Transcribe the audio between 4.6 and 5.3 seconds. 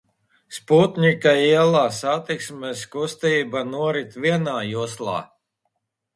joslā.